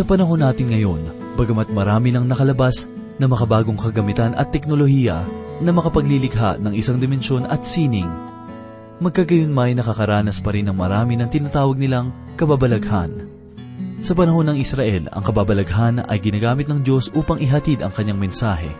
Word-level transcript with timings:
Sa 0.00 0.08
panahon 0.08 0.40
natin 0.40 0.72
ngayon, 0.72 1.12
bagamat 1.36 1.68
marami 1.76 2.08
nang 2.08 2.24
nakalabas 2.24 2.88
na 3.20 3.28
makabagong 3.28 3.76
kagamitan 3.76 4.32
at 4.32 4.48
teknolohiya 4.48 5.28
na 5.60 5.76
makapaglilikha 5.76 6.56
ng 6.56 6.72
isang 6.72 6.96
dimensyon 6.96 7.44
at 7.44 7.68
sining, 7.68 8.08
magkagayon 8.96 9.52
may 9.52 9.76
nakakaranas 9.76 10.40
pa 10.40 10.56
rin 10.56 10.72
ng 10.72 10.76
marami 10.80 11.20
ng 11.20 11.28
tinatawag 11.28 11.76
nilang 11.76 12.16
kababalaghan. 12.40 13.28
Sa 14.00 14.16
panahon 14.16 14.48
ng 14.48 14.56
Israel, 14.64 15.04
ang 15.12 15.20
kababalaghan 15.20 16.08
ay 16.08 16.16
ginagamit 16.16 16.64
ng 16.64 16.80
Diyos 16.80 17.12
upang 17.12 17.36
ihatid 17.36 17.84
ang 17.84 17.92
kanyang 17.92 18.24
mensahe. 18.24 18.72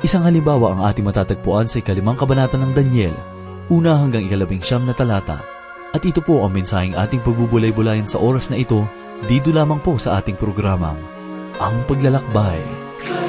Isang 0.00 0.24
halimbawa 0.24 0.72
ang 0.72 0.88
ating 0.88 1.04
matatagpuan 1.04 1.68
sa 1.68 1.84
ikalimang 1.84 2.16
kabanata 2.16 2.56
ng 2.56 2.72
Daniel, 2.72 3.12
una 3.68 4.00
hanggang 4.00 4.24
ikalabing 4.24 4.64
siyam 4.64 4.88
na 4.88 4.96
talata. 4.96 5.55
At 5.94 6.02
ito 6.02 6.24
po 6.24 6.42
ang 6.42 6.56
mensaheng 6.56 6.96
ating 6.96 7.22
pagbubulay-bulayan 7.22 8.08
sa 8.08 8.18
oras 8.18 8.50
na 8.50 8.58
ito, 8.58 8.86
dito 9.30 9.52
lamang 9.54 9.78
po 9.82 10.00
sa 10.00 10.18
ating 10.18 10.40
programang, 10.40 10.98
Ang 11.60 11.76
Paglalakbay. 11.86 12.60
Kailangan 13.00 13.25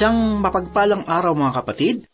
Isang 0.00 0.40
mapagpalang 0.40 1.04
araw 1.04 1.36
mga 1.36 1.60
kapatid. 1.60 2.08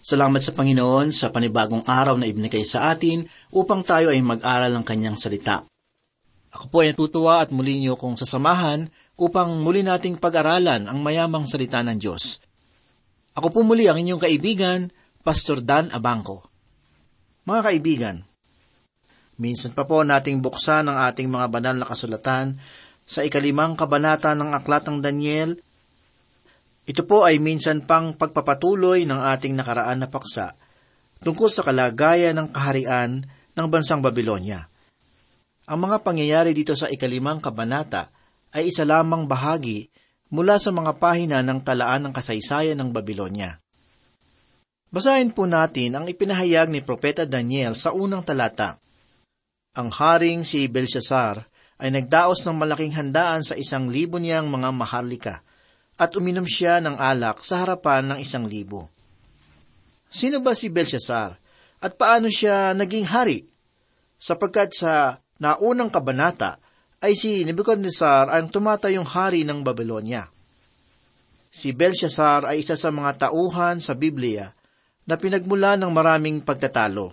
Salamat 0.00 0.40
sa 0.40 0.56
Panginoon 0.56 1.12
sa 1.12 1.28
panibagong 1.28 1.84
araw 1.84 2.16
na 2.16 2.24
ibinigay 2.24 2.64
sa 2.64 2.88
atin 2.88 3.28
upang 3.52 3.84
tayo 3.84 4.08
ay 4.08 4.24
mag-aral 4.24 4.72
ng 4.72 4.84
kanyang 4.88 5.20
salita. 5.20 5.68
Ako 6.56 6.72
po 6.72 6.80
ay 6.80 6.96
natutuwa 6.96 7.44
at 7.44 7.52
muli 7.52 7.76
niyo 7.76 8.00
kong 8.00 8.16
sasamahan 8.16 8.88
upang 9.20 9.60
muli 9.60 9.84
nating 9.84 10.16
pag-aralan 10.16 10.88
ang 10.88 11.04
mayamang 11.04 11.44
salita 11.44 11.84
ng 11.84 12.00
Diyos. 12.00 12.40
Ako 13.36 13.52
po 13.52 13.60
muli 13.68 13.84
ang 13.84 14.00
inyong 14.00 14.24
kaibigan, 14.24 14.88
Pastor 15.20 15.60
Dan 15.60 15.92
Abangco. 15.92 16.40
Mga 17.44 17.60
kaibigan, 17.68 18.16
minsan 19.36 19.76
pa 19.76 19.84
po 19.84 20.00
nating 20.00 20.40
buksan 20.40 20.88
ang 20.88 21.04
ating 21.04 21.28
mga 21.28 21.52
banal 21.52 21.76
na 21.76 21.84
kasulatan 21.84 22.56
sa 23.04 23.20
ikalimang 23.20 23.76
kabanata 23.76 24.32
ng 24.32 24.56
Aklat 24.56 24.88
ng 24.88 25.04
Daniel. 25.04 25.60
Ito 26.84 27.08
po 27.08 27.24
ay 27.24 27.40
minsan 27.40 27.80
pang 27.88 28.12
pagpapatuloy 28.12 29.08
ng 29.08 29.16
ating 29.16 29.56
nakaraan 29.56 30.04
na 30.04 30.08
paksa 30.08 30.52
tungkol 31.24 31.48
sa 31.48 31.64
kalagayan 31.64 32.36
ng 32.36 32.52
kaharian 32.52 33.24
ng 33.56 33.66
bansang 33.72 34.04
Babylonia. 34.04 34.68
Ang 35.64 35.88
mga 35.88 36.04
pangyayari 36.04 36.52
dito 36.52 36.76
sa 36.76 36.92
ikalimang 36.92 37.40
kabanata 37.40 38.12
ay 38.52 38.68
isa 38.68 38.84
lamang 38.84 39.24
bahagi 39.24 39.88
mula 40.28 40.60
sa 40.60 40.68
mga 40.68 41.00
pahina 41.00 41.40
ng 41.40 41.64
talaan 41.64 42.04
ng 42.04 42.12
kasaysayan 42.12 42.76
ng 42.76 42.92
Babylonia. 42.92 43.56
Basahin 44.92 45.32
po 45.32 45.48
natin 45.48 45.96
ang 45.96 46.04
ipinahayag 46.04 46.68
ni 46.68 46.84
Propeta 46.84 47.24
Daniel 47.24 47.72
sa 47.72 47.96
unang 47.96 48.20
talata. 48.20 48.76
Ang 49.74 49.88
haring 49.88 50.44
si 50.44 50.68
Belshazzar 50.68 51.48
ay 51.80 51.88
nagdaos 51.90 52.44
ng 52.44 52.54
malaking 52.54 52.94
handaan 52.94 53.42
sa 53.42 53.56
isang 53.56 53.88
libo 53.88 54.20
niyang 54.20 54.46
mga 54.52 54.68
maharlika 54.70 55.34
at 55.94 56.14
uminom 56.18 56.46
siya 56.46 56.82
ng 56.82 56.98
alak 56.98 57.42
sa 57.42 57.62
harapan 57.62 58.14
ng 58.14 58.18
isang 58.18 58.46
libo. 58.50 58.90
Sino 60.10 60.38
ba 60.42 60.54
si 60.54 60.70
Belshazzar 60.70 61.38
at 61.82 61.92
paano 61.98 62.30
siya 62.30 62.74
naging 62.74 63.06
hari? 63.06 63.46
Sapagkat 64.18 64.70
sa 64.74 65.18
naunang 65.42 65.90
kabanata 65.90 66.62
ay 67.04 67.12
si 67.18 67.44
Nebuchadnezzar 67.44 68.32
ang 68.32 68.48
tumatayong 68.48 69.04
hari 69.04 69.44
ng 69.44 69.60
Babylonia. 69.60 70.24
Si 71.52 71.70
Belshazzar 71.70 72.48
ay 72.48 72.64
isa 72.64 72.74
sa 72.74 72.88
mga 72.90 73.28
tauhan 73.28 73.78
sa 73.78 73.94
Biblia 73.94 74.48
na 75.04 75.14
pinagmula 75.20 75.76
ng 75.76 75.92
maraming 75.92 76.40
pagtatalo. 76.40 77.12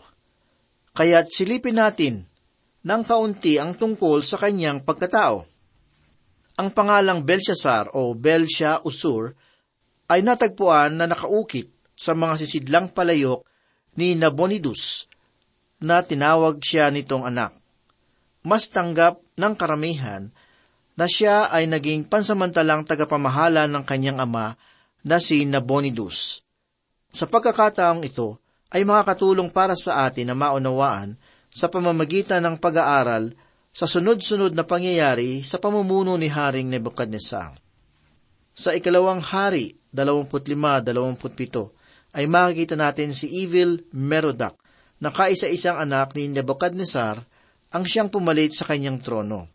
Kaya't 0.95 1.29
silipin 1.29 1.77
natin 1.77 2.25
ng 2.81 3.01
kaunti 3.05 3.61
ang 3.61 3.77
tungkol 3.77 4.25
sa 4.25 4.39
kanyang 4.41 4.81
pagkatao. 4.81 5.45
Ang 6.61 6.77
pangalang 6.77 7.25
Belshazzar 7.25 7.89
o 7.97 8.13
Belsha 8.13 8.85
Usur 8.85 9.33
ay 10.13 10.21
natagpuan 10.21 10.93
na 10.93 11.09
nakaukit 11.09 11.73
sa 11.97 12.13
mga 12.13 12.37
sisidlang 12.37 12.93
palayok 12.93 13.41
ni 13.97 14.13
Nabonidus 14.13 15.09
na 15.81 16.05
tinawag 16.05 16.61
siya 16.61 16.93
nitong 16.93 17.25
anak. 17.25 17.57
Mas 18.45 18.69
tanggap 18.69 19.17
ng 19.41 19.53
karamihan 19.57 20.29
na 20.93 21.09
siya 21.09 21.49
ay 21.49 21.65
naging 21.65 22.05
pansamantalang 22.05 22.85
tagapamahala 22.85 23.65
ng 23.65 23.81
kanyang 23.81 24.21
ama 24.21 24.53
na 25.01 25.17
si 25.17 25.41
Nabonidus. 25.49 26.45
Sa 27.09 27.25
pagkakataong 27.25 28.05
ito 28.05 28.37
ay 28.69 28.85
makakatulong 28.85 29.49
para 29.49 29.73
sa 29.73 30.05
atin 30.05 30.29
na 30.29 30.37
maunawaan 30.37 31.17
sa 31.49 31.73
pamamagitan 31.73 32.45
ng 32.45 32.61
pag-aaral 32.61 33.33
sa 33.71 33.87
sunod-sunod 33.87 34.51
na 34.51 34.67
pangyayari 34.67 35.39
sa 35.47 35.55
pamumuno 35.55 36.19
ni 36.19 36.27
Haring 36.27 36.67
Nebuchadnezzar. 36.67 37.55
Sa 38.51 38.75
ikalawang 38.75 39.23
hari, 39.23 39.79
25-27, 39.95 41.71
ay 42.11 42.27
makikita 42.27 42.75
natin 42.75 43.15
si 43.15 43.31
Evil 43.31 43.87
Merodach 43.95 44.59
na 44.99 45.09
kaisa-isang 45.09 45.79
anak 45.79 46.11
ni 46.19 46.27
Nebuchadnezzar 46.27 47.23
ang 47.71 47.83
siyang 47.87 48.11
pumalit 48.11 48.51
sa 48.51 48.67
kanyang 48.67 48.99
trono. 48.99 49.47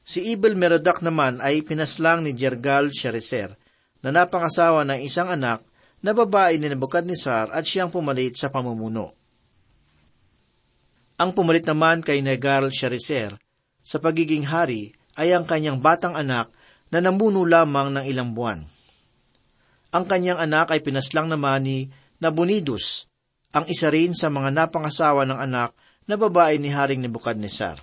Si 0.00 0.32
Evil 0.32 0.56
Merodach 0.56 1.04
naman 1.04 1.44
ay 1.44 1.60
pinaslang 1.60 2.24
ni 2.24 2.32
Jergal 2.32 2.88
Sharezer 2.88 3.52
na 4.00 4.08
napangasawa 4.08 4.88
ng 4.88 5.04
isang 5.04 5.28
anak 5.28 5.60
na 6.00 6.16
babae 6.16 6.56
ni 6.56 6.72
Nebuchadnezzar 6.72 7.52
at 7.52 7.68
siyang 7.68 7.92
pumalit 7.92 8.40
sa 8.40 8.48
pamumuno. 8.48 9.19
Ang 11.20 11.36
pumalit 11.36 11.68
naman 11.68 12.00
kay 12.00 12.24
Negal 12.24 12.72
Sharezer 12.72 13.36
sa 13.84 14.00
pagiging 14.00 14.48
hari 14.48 14.96
ay 15.20 15.36
ang 15.36 15.44
kanyang 15.44 15.76
batang 15.76 16.16
anak 16.16 16.48
na 16.88 17.04
namuno 17.04 17.44
lamang 17.44 17.92
ng 17.92 18.04
ilang 18.08 18.32
buwan. 18.32 18.64
Ang 19.92 20.04
kanyang 20.08 20.40
anak 20.40 20.72
ay 20.72 20.80
pinaslang 20.80 21.28
naman 21.28 21.68
ni 21.68 21.92
Nabonidus, 22.24 23.04
ang 23.52 23.68
isa 23.68 23.92
rin 23.92 24.16
sa 24.16 24.32
mga 24.32 24.48
napangasawa 24.48 25.28
ng 25.28 25.36
anak 25.36 25.76
na 26.08 26.16
babae 26.16 26.56
ni 26.56 26.72
Haring 26.72 27.04
Nebuchadnezzar. 27.04 27.76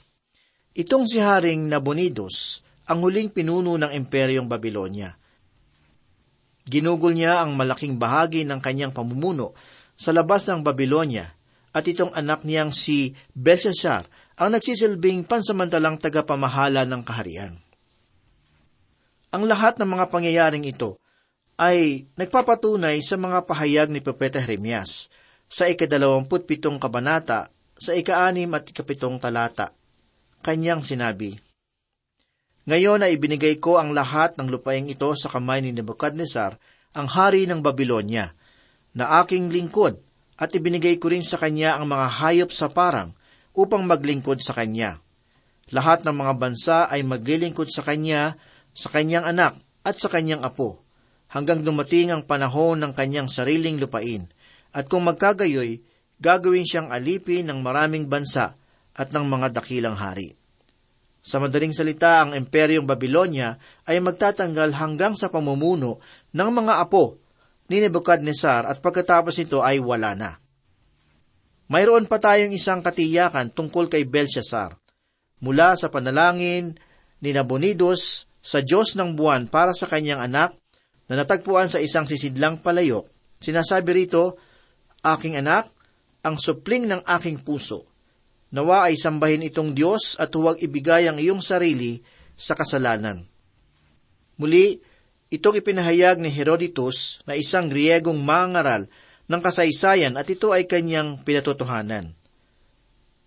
Itong 0.74 1.06
si 1.06 1.22
Haring 1.22 1.70
Nabonidus 1.70 2.66
ang 2.90 3.06
huling 3.06 3.30
pinuno 3.30 3.78
ng 3.78 3.94
Imperyong 3.94 4.50
Babylonia. 4.50 5.14
Ginugol 6.66 7.14
niya 7.14 7.46
ang 7.46 7.54
malaking 7.54 8.02
bahagi 8.02 8.50
ng 8.50 8.58
kanyang 8.66 8.98
pamumuno 8.98 9.54
sa 9.94 10.10
labas 10.10 10.50
ng 10.50 10.66
Babylonia 10.66 11.37
at 11.78 11.86
itong 11.86 12.10
anak 12.18 12.42
niyang 12.42 12.74
si 12.74 13.14
Belshazzar 13.38 14.10
ang 14.42 14.50
nagsisilbing 14.50 15.30
pansamantalang 15.30 16.02
tagapamahala 16.02 16.90
ng 16.90 17.02
kaharian. 17.06 17.54
Ang 19.30 19.46
lahat 19.46 19.78
ng 19.78 19.86
mga 19.86 20.10
pangyayaring 20.10 20.66
ito 20.66 20.98
ay 21.62 22.10
nagpapatunay 22.18 22.98
sa 23.06 23.14
mga 23.22 23.46
pahayag 23.46 23.94
ni 23.94 24.02
Propeta 24.02 24.42
Jeremias 24.42 25.14
sa 25.46 25.70
ikadalawamputpitong 25.70 26.82
kabanata 26.82 27.54
sa 27.78 27.94
ikaanim 27.94 28.50
at 28.58 28.66
ikapitong 28.74 29.22
talata. 29.22 29.70
Kanyang 30.42 30.82
sinabi, 30.82 31.38
Ngayon 32.66 33.06
ay 33.06 33.22
ibinigay 33.22 33.62
ko 33.62 33.78
ang 33.78 33.94
lahat 33.94 34.34
ng 34.38 34.50
lupaing 34.50 34.90
ito 34.90 35.14
sa 35.14 35.30
kamay 35.30 35.62
ni 35.62 35.74
Nebuchadnezzar, 35.78 36.58
ang 36.98 37.06
hari 37.06 37.46
ng 37.46 37.62
Babylonia, 37.62 38.34
na 38.98 39.22
aking 39.22 39.54
lingkod 39.54 40.07
at 40.38 40.54
ibinigay 40.54 41.02
ko 41.02 41.10
rin 41.10 41.26
sa 41.26 41.42
kanya 41.42 41.76
ang 41.76 41.90
mga 41.90 42.08
hayop 42.22 42.50
sa 42.54 42.70
parang 42.70 43.18
upang 43.58 43.84
maglingkod 43.90 44.38
sa 44.38 44.54
kanya. 44.54 45.02
Lahat 45.74 46.06
ng 46.06 46.14
mga 46.14 46.34
bansa 46.38 46.78
ay 46.88 47.04
maglilingkod 47.04 47.68
sa 47.68 47.84
kanya, 47.84 48.38
sa 48.72 48.94
kanyang 48.94 49.26
anak 49.26 49.58
at 49.82 49.98
sa 49.98 50.08
kanyang 50.08 50.46
apo, 50.46 50.86
hanggang 51.34 51.66
dumating 51.66 52.14
ang 52.14 52.24
panahon 52.24 52.80
ng 52.80 52.94
kanyang 52.94 53.28
sariling 53.28 53.82
lupain. 53.82 54.30
At 54.72 54.88
kung 54.88 55.04
magkagayoy, 55.10 55.82
gagawin 56.22 56.64
siyang 56.64 56.94
alipin 56.94 57.50
ng 57.50 57.60
maraming 57.60 58.06
bansa 58.06 58.56
at 58.94 59.10
ng 59.10 59.26
mga 59.26 59.58
dakilang 59.58 59.98
hari. 59.98 60.38
Sa 61.20 61.44
madaling 61.44 61.76
salita, 61.76 62.24
ang 62.24 62.32
Imperyong 62.32 62.88
Babylonia 62.88 63.60
ay 63.84 64.00
magtatanggal 64.00 64.72
hanggang 64.80 65.12
sa 65.18 65.28
pamumuno 65.28 66.00
ng 66.32 66.50
mga 66.54 66.74
apo 66.80 67.20
ni 67.68 67.84
Nebuchadnezzar 67.84 68.68
at 68.68 68.80
pagkatapos 68.80 69.36
nito 69.40 69.60
ay 69.60 69.80
wala 69.84 70.16
na. 70.16 70.32
Mayroon 71.68 72.08
pa 72.08 72.16
tayong 72.16 72.56
isang 72.56 72.80
katiyakan 72.80 73.52
tungkol 73.52 73.92
kay 73.92 74.08
Belshazzar. 74.08 74.80
Mula 75.44 75.76
sa 75.76 75.92
panalangin 75.92 76.74
ni 77.20 77.30
Nabonidos 77.36 78.32
sa 78.40 78.64
Diyos 78.64 78.96
ng 78.96 79.20
buwan 79.20 79.52
para 79.52 79.76
sa 79.76 79.92
kanyang 79.92 80.24
anak 80.24 80.56
na 81.12 81.20
natagpuan 81.20 81.68
sa 81.68 81.84
isang 81.84 82.08
sisidlang 82.08 82.64
palayok, 82.64 83.08
sinasabi 83.44 84.08
rito, 84.08 84.40
Aking 85.04 85.40
anak, 85.40 85.68
ang 86.24 86.36
supling 86.40 86.88
ng 86.88 87.04
aking 87.06 87.44
puso. 87.44 87.88
Nawa 88.52 88.88
ay 88.88 88.96
sambahin 88.96 89.44
itong 89.44 89.76
Diyos 89.76 90.16
at 90.20 90.32
huwag 90.32 90.64
ibigay 90.64 91.08
ang 91.08 91.20
iyong 91.20 91.44
sarili 91.44 92.00
sa 92.36 92.56
kasalanan. 92.56 93.28
Muli, 94.40 94.80
Itong 95.28 95.60
ipinahayag 95.60 96.24
ni 96.24 96.32
Herodotus 96.32 97.20
na 97.28 97.36
isang 97.36 97.68
Griegong 97.68 98.24
mangaral 98.24 98.88
ng 99.28 99.42
kasaysayan 99.44 100.16
at 100.16 100.28
ito 100.32 100.56
ay 100.56 100.64
kanyang 100.64 101.20
pinatotohanan. 101.28 102.16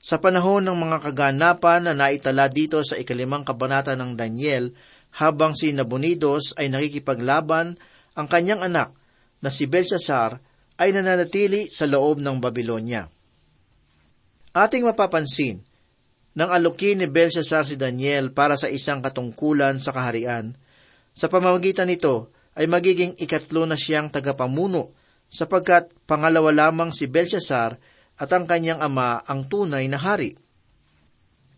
Sa 0.01 0.17
panahon 0.17 0.65
ng 0.65 0.77
mga 0.81 0.99
kaganapan 1.05 1.85
na 1.85 1.93
naitala 1.93 2.49
dito 2.49 2.81
sa 2.81 2.97
ikalimang 2.97 3.45
kabanata 3.45 3.93
ng 4.01 4.17
Daniel, 4.17 4.73
habang 5.13 5.53
si 5.53 5.77
Nabonidos 5.77 6.57
ay 6.57 6.73
nakikipaglaban, 6.73 7.77
ang 8.17 8.27
kanyang 8.33 8.65
anak 8.65 8.97
na 9.45 9.53
si 9.53 9.69
Belshazzar 9.69 10.41
ay 10.81 10.97
nananatili 10.97 11.69
sa 11.69 11.85
loob 11.85 12.17
ng 12.25 12.41
Babylonia. 12.41 13.13
Ating 14.57 14.89
mapapansin, 14.89 15.61
nang 16.33 16.49
alukin 16.49 17.05
ni 17.05 17.07
Belshazzar 17.13 17.69
si 17.69 17.77
Daniel 17.77 18.33
para 18.33 18.57
sa 18.57 18.73
isang 18.73 19.05
katungkulan 19.05 19.77
sa 19.77 19.93
kaharian, 19.93 20.57
sa 21.21 21.29
pamamagitan 21.29 21.85
nito 21.85 22.33
ay 22.57 22.65
magiging 22.65 23.13
ikatlo 23.21 23.69
na 23.69 23.77
siyang 23.77 24.09
tagapamuno 24.09 24.89
sapagkat 25.29 25.93
pangalawa 26.09 26.49
lamang 26.49 26.97
si 26.97 27.13
Belshazzar 27.13 27.77
at 28.17 28.31
ang 28.33 28.49
kanyang 28.49 28.81
ama 28.81 29.21
ang 29.29 29.45
tunay 29.45 29.85
na 29.85 30.01
hari. 30.01 30.33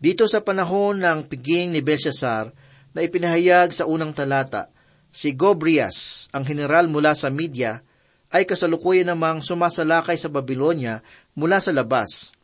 Dito 0.03 0.27
sa 0.27 0.43
panahon 0.43 0.99
ng 0.99 1.31
piging 1.31 1.71
ni 1.71 1.79
Belshazzar 1.79 2.51
na 2.91 2.99
ipinahayag 3.07 3.71
sa 3.71 3.87
unang 3.87 4.11
talata, 4.11 4.67
si 5.07 5.31
Gobrias, 5.31 6.27
ang 6.35 6.43
general 6.43 6.91
mula 6.91 7.15
sa 7.15 7.31
Media, 7.31 7.79
ay 8.35 8.43
kasalukuyan 8.43 9.15
namang 9.15 9.39
sumasalakay 9.39 10.19
sa 10.19 10.27
Babylonia 10.27 10.99
mula 11.39 11.63
sa 11.63 11.71
labas. 11.71 12.35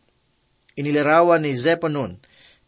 Inilarawan 0.79 1.43
ni 1.43 1.51
Zepanon, 1.51 2.15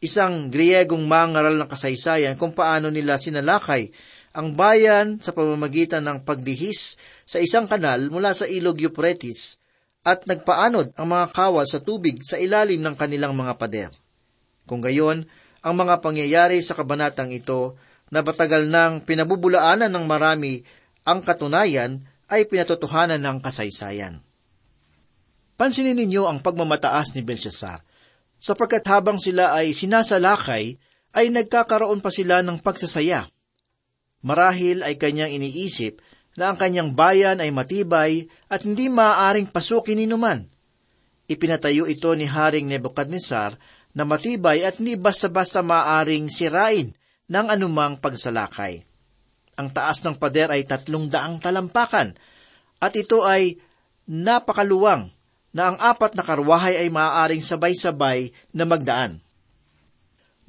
isang 0.04 0.52
Griegong 0.52 1.08
mangaral 1.08 1.56
ng 1.56 1.72
kasaysayan 1.72 2.36
kung 2.36 2.52
paano 2.52 2.92
nila 2.92 3.16
sinalakay 3.16 3.96
ang 4.32 4.56
bayan 4.56 5.20
sa 5.20 5.36
pamamagitan 5.36 6.04
ng 6.08 6.24
pagdihis 6.24 6.96
sa 7.28 7.44
isang 7.44 7.68
kanal 7.68 8.08
mula 8.08 8.32
sa 8.32 8.48
ilog 8.48 8.80
Euphrates 8.80 9.60
at 10.02 10.24
nagpaanod 10.26 10.96
ang 10.96 11.08
mga 11.12 11.26
kawal 11.36 11.68
sa 11.68 11.84
tubig 11.84 12.24
sa 12.24 12.40
ilalim 12.40 12.80
ng 12.82 12.96
kanilang 12.96 13.36
mga 13.36 13.54
pader. 13.60 13.92
Kung 14.66 14.80
gayon, 14.80 15.28
ang 15.62 15.76
mga 15.78 16.02
pangyayari 16.02 16.58
sa 16.64 16.74
kabanatang 16.74 17.30
ito 17.30 17.78
na 18.10 18.26
batagal 18.26 18.72
nang 18.72 19.04
pinabubulaanan 19.04 19.92
ng 19.92 20.06
marami 20.08 20.64
ang 21.06 21.22
katunayan 21.22 22.02
ay 22.32 22.48
pinatotohanan 22.48 23.20
ng 23.22 23.38
kasaysayan. 23.44 24.24
Pansinin 25.60 26.00
ninyo 26.00 26.26
ang 26.26 26.42
pagmamataas 26.42 27.14
ni 27.14 27.22
Belshazzar, 27.22 27.86
sapagkat 28.42 28.82
habang 28.90 29.22
sila 29.22 29.54
ay 29.54 29.78
sinasalakay, 29.78 30.80
ay 31.12 31.26
nagkakaroon 31.30 32.00
pa 32.00 32.10
sila 32.10 32.42
ng 32.42 32.64
pagsasaya. 32.64 33.28
Marahil 34.22 34.86
ay 34.86 34.98
kanyang 35.02 35.34
iniisip 35.34 36.02
na 36.38 36.54
ang 36.54 36.58
kanyang 36.58 36.94
bayan 36.96 37.42
ay 37.42 37.52
matibay 37.52 38.30
at 38.48 38.64
hindi 38.64 38.88
maaaring 38.88 39.50
pasukin 39.50 40.00
ni 40.00 40.06
numan. 40.08 40.48
Ipinatayo 41.28 41.90
ito 41.90 42.12
ni 42.16 42.30
Haring 42.30 42.70
Nebuchadnezzar 42.70 43.58
na 43.92 44.04
matibay 44.08 44.64
at 44.64 44.80
hindi 44.80 44.96
basta-basta 44.96 45.60
maaaring 45.60 46.32
sirain 46.32 46.94
ng 47.28 47.46
anumang 47.48 48.00
pagsalakay. 48.00 48.84
Ang 49.60 49.70
taas 49.76 50.04
ng 50.04 50.16
pader 50.16 50.52
ay 50.52 50.64
tatlong 50.64 51.12
daang 51.12 51.40
talampakan 51.40 52.16
at 52.80 52.94
ito 52.96 53.24
ay 53.28 53.60
napakaluwang 54.08 55.12
na 55.52 55.72
ang 55.72 55.78
apat 55.80 56.16
na 56.16 56.24
karwahay 56.24 56.80
ay 56.80 56.88
maaaring 56.88 57.44
sabay-sabay 57.44 58.32
na 58.56 58.64
magdaan. 58.64 59.20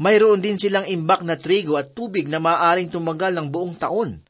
Mayroon 0.01 0.41
din 0.41 0.57
silang 0.57 0.89
imbak 0.89 1.21
na 1.21 1.37
trigo 1.37 1.77
at 1.77 1.93
tubig 1.93 2.25
na 2.31 2.41
maaaring 2.41 2.89
tumagal 2.89 3.37
ng 3.37 3.49
buong 3.53 3.77
taon. 3.77 4.25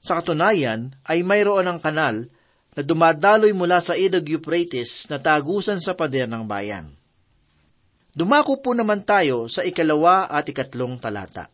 Sa 0.00 0.22
katunayan 0.22 0.94
ay 1.04 1.26
mayroon 1.26 1.66
ang 1.66 1.82
kanal 1.82 2.30
na 2.78 2.82
dumadaloy 2.86 3.50
mula 3.50 3.82
sa 3.82 3.98
ilog 3.98 4.24
Euphrates 4.30 5.10
na 5.10 5.18
tagusan 5.18 5.82
sa 5.82 5.98
pader 5.98 6.30
ng 6.30 6.46
bayan. 6.46 6.86
Dumako 8.14 8.62
po 8.62 8.74
naman 8.74 9.02
tayo 9.02 9.46
sa 9.46 9.66
ikalawa 9.66 10.30
at 10.30 10.46
ikatlong 10.46 10.98
talata. 10.98 11.50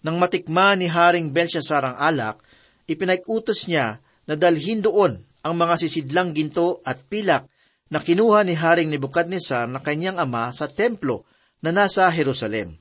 Nang 0.00 0.16
matikma 0.18 0.74
ni 0.74 0.86
Haring 0.88 1.30
Belshazzar 1.34 1.84
ang 1.84 1.96
alak, 1.98 2.40
ipinag-utos 2.86 3.68
niya 3.68 4.00
na 4.26 4.34
dalhin 4.34 4.80
doon 4.80 5.20
ang 5.42 5.54
mga 5.56 5.74
sisidlang 5.80 6.32
ginto 6.36 6.80
at 6.86 7.02
pilak 7.06 7.46
na 7.90 7.98
kinuha 7.98 8.46
ni 8.46 8.54
Haring 8.54 8.88
Nebuchadnezzar 8.88 9.66
na 9.66 9.82
kanyang 9.82 10.22
ama 10.22 10.54
sa 10.54 10.70
templo 10.70 11.26
na 11.60 11.70
nasa 11.72 12.08
Jerusalem, 12.08 12.76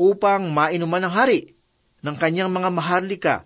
upang 0.00 0.48
mainuman 0.48 1.04
ng 1.04 1.12
hari 1.12 1.52
ng 2.00 2.16
kanyang 2.16 2.48
mga 2.48 2.68
maharlika, 2.72 3.36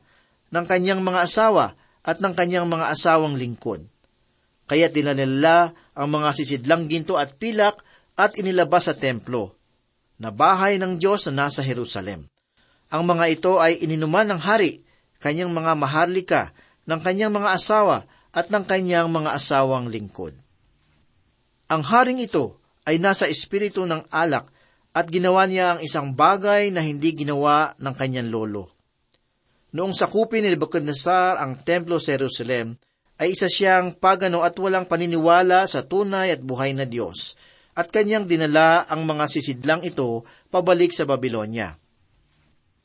ng 0.54 0.64
kanyang 0.66 1.02
mga 1.02 1.26
asawa 1.26 1.74
at 2.06 2.22
ng 2.22 2.34
kanyang 2.34 2.70
mga 2.70 2.94
asawang 2.94 3.34
lingkod. 3.34 3.82
Kaya 4.70 4.88
dinanila 4.88 5.74
ang 5.92 6.08
mga 6.08 6.30
sisidlang 6.32 6.86
ginto 6.86 7.18
at 7.18 7.36
pilak 7.36 7.82
at 8.14 8.38
inilabas 8.38 8.86
sa 8.86 8.94
templo, 8.94 9.58
na 10.16 10.30
bahay 10.30 10.78
ng 10.78 11.02
Diyos 11.02 11.26
na 11.28 11.46
nasa 11.46 11.66
Jerusalem. 11.66 12.30
Ang 12.94 13.02
mga 13.10 13.24
ito 13.34 13.52
ay 13.58 13.82
ininuman 13.82 14.30
ng 14.30 14.40
hari, 14.40 14.86
kanyang 15.18 15.50
mga 15.50 15.74
maharlika, 15.74 16.42
ng 16.86 17.00
kanyang 17.02 17.34
mga 17.34 17.58
asawa 17.58 18.06
at 18.30 18.54
ng 18.54 18.62
kanyang 18.62 19.10
mga 19.10 19.34
asawang 19.34 19.90
lingkod. 19.90 20.36
Ang 21.66 21.82
haring 21.82 22.22
ito 22.22 22.60
ay 22.84 23.00
nasa 23.00 23.28
espiritu 23.28 23.88
ng 23.88 24.08
alak 24.12 24.48
at 24.94 25.10
ginawa 25.10 25.44
niya 25.48 25.76
ang 25.76 25.80
isang 25.82 26.14
bagay 26.14 26.70
na 26.70 26.84
hindi 26.84 27.12
ginawa 27.16 27.74
ng 27.82 27.94
kanyang 27.98 28.30
lolo. 28.30 28.70
Noong 29.74 29.90
sakupin 29.90 30.46
ni 30.46 30.54
Nebuchadnezzar 30.54 31.34
ang 31.34 31.58
templo 31.58 31.98
sa 31.98 32.14
Jerusalem, 32.14 32.78
ay 33.18 33.34
isa 33.34 33.50
siyang 33.50 33.98
pagano 33.98 34.46
at 34.46 34.54
walang 34.58 34.86
paniniwala 34.86 35.66
sa 35.66 35.82
tunay 35.82 36.30
at 36.30 36.42
buhay 36.46 36.78
na 36.78 36.86
Diyos, 36.86 37.34
at 37.74 37.90
kanyang 37.90 38.30
dinala 38.30 38.86
ang 38.86 39.02
mga 39.02 39.26
sisidlang 39.26 39.82
ito 39.82 40.22
pabalik 40.54 40.94
sa 40.94 41.10
Babylonia. 41.10 41.74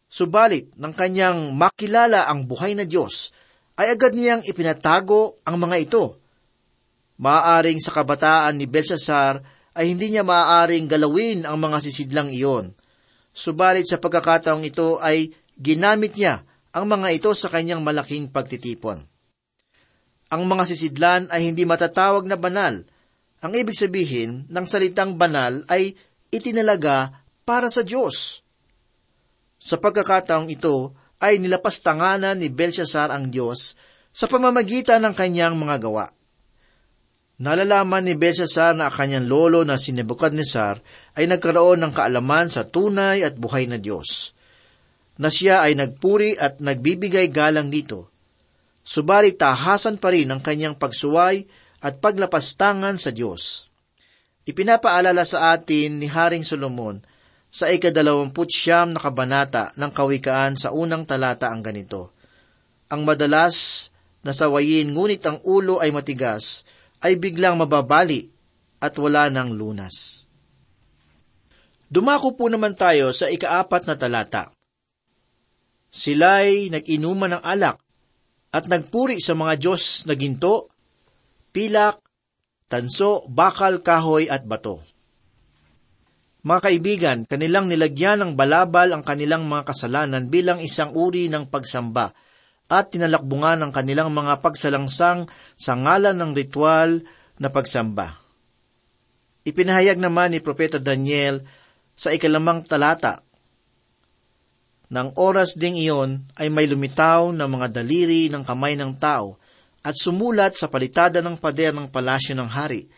Subalit, 0.09 0.73
nang 0.81 0.97
kanyang 0.97 1.53
makilala 1.53 2.25
ang 2.25 2.49
buhay 2.49 2.73
na 2.73 2.89
Diyos, 2.89 3.29
ay 3.77 3.93
agad 3.93 4.17
niyang 4.17 4.41
ipinatago 4.41 5.37
ang 5.45 5.61
mga 5.61 5.77
ito. 5.77 6.17
Maaring 7.21 7.77
sa 7.77 7.93
kabataan 7.93 8.57
ni 8.57 8.65
Belshazzar 8.65 9.45
ay 9.77 9.93
hindi 9.93 10.13
niya 10.13 10.25
maaaring 10.25 10.89
galawin 10.89 11.45
ang 11.45 11.57
mga 11.61 11.77
sisidlang 11.83 12.33
iyon. 12.33 12.73
Subalit 13.29 13.85
sa 13.85 14.01
pagkakataong 14.01 14.65
ito 14.65 14.97
ay 14.99 15.29
ginamit 15.59 16.17
niya 16.17 16.41
ang 16.73 16.85
mga 16.89 17.13
ito 17.13 17.31
sa 17.33 17.49
kanyang 17.49 17.81
malaking 17.81 18.29
pagtitipon. 18.29 19.01
Ang 20.29 20.43
mga 20.45 20.63
sisidlan 20.69 21.23
ay 21.33 21.49
hindi 21.49 21.65
matatawag 21.65 22.25
na 22.29 22.37
banal. 22.37 22.85
Ang 23.41 23.51
ibig 23.57 23.73
sabihin 23.73 24.45
ng 24.45 24.65
salitang 24.67 25.17
banal 25.17 25.65
ay 25.65 25.97
itinalaga 26.29 27.25
para 27.47 27.65
sa 27.71 27.81
Diyos. 27.81 28.45
Sa 29.57 29.81
pagkakataong 29.81 30.47
ito 30.53 30.93
ay 31.19 31.41
nilapastanganan 31.41 32.37
ni 32.37 32.53
Belshazzar 32.53 33.09
ang 33.09 33.33
Diyos 33.33 33.73
sa 34.13 34.25
pamamagitan 34.29 35.01
ng 35.03 35.13
kanyang 35.17 35.57
mga 35.57 35.77
gawa. 35.81 36.05
Nalalaman 37.39 38.03
ni 38.03 38.19
Belshazzar 38.19 38.75
na 38.75 38.91
kanyang 38.91 39.31
lolo 39.31 39.63
na 39.63 39.79
si 39.79 39.95
Nebuchadnezzar 39.95 40.83
ay 41.15 41.23
nagkaroon 41.23 41.79
ng 41.79 41.95
kaalaman 41.95 42.51
sa 42.51 42.67
tunay 42.67 43.23
at 43.23 43.39
buhay 43.39 43.63
na 43.63 43.79
Diyos. 43.79 44.35
Na 45.15 45.31
siya 45.31 45.63
ay 45.63 45.79
nagpuri 45.79 46.35
at 46.35 46.59
nagbibigay 46.59 47.31
galang 47.31 47.71
dito. 47.71 48.11
Subalit 48.83 49.39
tahasan 49.39 50.03
pa 50.03 50.11
rin 50.11 50.27
ang 50.27 50.43
kanyang 50.43 50.75
pagsuway 50.75 51.47
at 51.79 52.03
paglapastangan 52.03 52.99
sa 52.99 53.15
Diyos. 53.15 53.71
Ipinapaalala 54.43 55.23
sa 55.23 55.55
atin 55.55 56.03
ni 56.03 56.11
Haring 56.11 56.43
Solomon 56.43 56.99
sa 57.47 57.71
ikadalawamput 57.71 58.51
siyam 58.51 58.91
na 58.91 58.99
kabanata 58.99 59.71
ng 59.79 59.91
Kawikaan 59.95 60.59
sa 60.59 60.75
unang 60.75 61.07
talata 61.07 61.47
ang 61.47 61.63
ganito. 61.63 62.11
Ang 62.91 63.07
madalas 63.07 63.87
na 64.27 64.35
sawayin 64.35 64.91
ngunit 64.91 65.23
ang 65.23 65.39
ulo 65.47 65.79
ay 65.79 65.93
matigas, 65.95 66.67
ay 67.03 67.15
biglang 67.15 67.55
mababali 67.55 68.27
at 68.79 68.95
wala 68.95 69.27
ng 69.31 69.55
lunas. 69.55 70.27
Dumako 71.89 72.37
po 72.37 72.45
naman 72.47 72.77
tayo 72.77 73.09
sa 73.15 73.27
ikaapat 73.27 73.89
na 73.89 73.95
talata. 73.97 74.53
Sila'y 75.89 76.69
nag-inuman 76.69 77.39
ng 77.39 77.43
alak 77.43 77.81
at 78.53 78.69
nagpuri 78.69 79.17
sa 79.17 79.33
mga 79.33 79.57
Diyos 79.57 80.05
na 80.05 80.13
ginto, 80.13 80.69
pilak, 81.49 81.97
tanso, 82.69 83.25
bakal, 83.25 83.81
kahoy 83.81 84.29
at 84.29 84.45
bato. 84.45 84.85
Mga 86.45 86.59
kaibigan, 86.61 87.17
kanilang 87.25 87.67
nilagyan 87.67 88.21
ng 88.21 88.31
balabal 88.37 88.93
ang 88.93 89.03
kanilang 89.03 89.49
mga 89.49 89.73
kasalanan 89.73 90.29
bilang 90.29 90.61
isang 90.61 90.93
uri 90.93 91.27
ng 91.27 91.49
pagsamba 91.49 92.13
at 92.69 92.93
tinalakbungan 92.93 93.65
ang 93.65 93.71
kanilang 93.73 94.13
mga 94.13 94.45
pagsalangsang 94.45 95.25
sa 95.57 95.73
ngalan 95.73 96.13
ng 96.13 96.31
ritual 96.37 97.01
na 97.41 97.49
pagsamba. 97.49 98.13
Ipinahayag 99.43 99.97
naman 99.97 100.37
ni 100.37 100.39
Propeta 100.39 100.77
Daniel 100.77 101.41
sa 101.97 102.13
ikalamang 102.13 102.63
talata, 102.63 103.25
Nang 104.89 105.13
oras 105.21 105.53
ding 105.53 105.77
iyon 105.77 106.25
ay 106.33 106.49
may 106.49 106.65
lumitaw 106.65 107.29
na 107.29 107.45
mga 107.45 107.81
daliri 107.81 108.25
ng 108.33 108.41
kamay 108.41 108.73
ng 108.73 108.97
tao 108.97 109.37
at 109.85 109.93
sumulat 109.93 110.57
sa 110.57 110.65
palitada 110.65 111.21
ng 111.21 111.37
pader 111.37 111.77
ng 111.77 111.93
palasyo 111.93 112.33
ng 112.33 112.49
hari. 112.49 112.89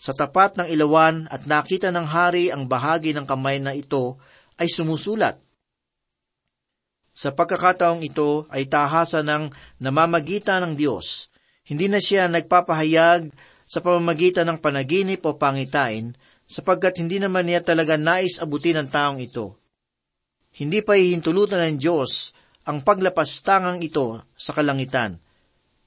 Sa 0.00 0.16
tapat 0.16 0.56
ng 0.56 0.68
ilawan 0.68 1.28
at 1.28 1.44
nakita 1.44 1.92
ng 1.92 2.08
hari 2.08 2.48
ang 2.48 2.64
bahagi 2.64 3.12
ng 3.12 3.28
kamay 3.28 3.60
na 3.60 3.76
ito 3.76 4.16
ay 4.56 4.68
sumusulat. 4.68 5.36
Sa 7.16 7.32
pagkakataong 7.32 8.04
ito 8.04 8.44
ay 8.52 8.68
tahasa 8.68 9.24
ng 9.24 9.48
namamagitan 9.80 10.60
ng 10.68 10.74
Diyos. 10.76 11.32
Hindi 11.64 11.88
na 11.88 11.96
siya 11.96 12.28
nagpapahayag 12.28 13.32
sa 13.64 13.80
pamamagitan 13.80 14.44
ng 14.52 14.58
panaginip 14.60 15.24
o 15.24 15.40
pangitain 15.40 16.12
sapagkat 16.44 17.00
hindi 17.00 17.16
naman 17.16 17.48
niya 17.48 17.64
talaga 17.64 17.96
nais 17.96 18.36
abutin 18.36 18.84
ng 18.84 18.88
taong 18.92 19.18
ito. 19.24 19.56
Hindi 20.60 20.84
pa 20.84 21.00
hihintulutan 21.00 21.64
ng 21.64 21.76
Diyos 21.80 22.36
ang 22.68 22.84
paglapastangang 22.84 23.80
ito 23.80 24.20
sa 24.36 24.52
kalangitan, 24.52 25.16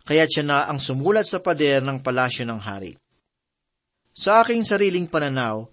kaya 0.09 0.25
siya 0.25 0.43
na 0.43 0.57
ang 0.65 0.81
sumulat 0.81 1.29
sa 1.29 1.39
pader 1.45 1.85
ng 1.85 2.01
palasyo 2.01 2.49
ng 2.49 2.59
hari. 2.59 2.97
Sa 4.17 4.41
aking 4.41 4.65
sariling 4.65 5.05
pananaw, 5.05 5.69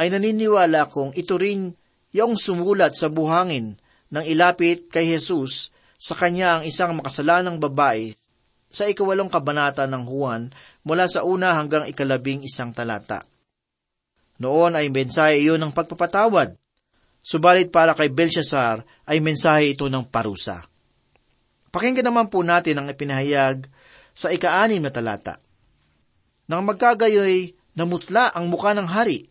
ay 0.00 0.08
naniniwala 0.08 0.88
kong 0.88 1.18
ito 1.18 1.36
rin 1.36 1.74
yung 2.14 2.38
sumulat 2.38 2.96
sa 2.96 3.12
buhangin 3.12 3.76
nang 4.10 4.26
ilapit 4.26 4.90
kay 4.90 5.06
Jesus 5.06 5.70
sa 5.96 6.18
kanya 6.18 6.58
ang 6.58 6.64
isang 6.66 6.92
makasalanang 6.98 7.62
babae 7.62 8.12
sa 8.70 8.86
ikawalong 8.86 9.30
kabanata 9.30 9.86
ng 9.86 10.06
Juan 10.06 10.50
mula 10.86 11.10
sa 11.10 11.26
una 11.26 11.58
hanggang 11.58 11.86
ikalabing 11.90 12.46
isang 12.46 12.70
talata. 12.70 13.26
Noon 14.40 14.78
ay 14.78 14.88
mensahe 14.88 15.42
iyon 15.42 15.60
ng 15.60 15.74
pagpapatawad. 15.74 16.56
Subalit 17.20 17.68
para 17.68 17.92
kay 17.92 18.08
Belshazzar 18.08 18.80
ay 19.04 19.20
mensahe 19.20 19.76
ito 19.76 19.84
ng 19.92 20.08
parusa. 20.08 20.64
Pakinggan 21.68 22.08
naman 22.08 22.32
po 22.32 22.40
natin 22.40 22.80
ang 22.80 22.88
ipinahayag 22.88 23.68
sa 24.16 24.32
ikaanim 24.32 24.80
na 24.80 24.88
talata. 24.88 25.36
Nang 26.48 26.64
magkagayoy, 26.66 27.54
namutla 27.76 28.32
ang 28.32 28.48
muka 28.48 28.74
ng 28.74 28.88
hari 28.88 29.28